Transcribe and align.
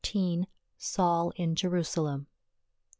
SAUL 0.79 1.31
IN 1.35 1.53
JERUSALEM. 1.53 2.25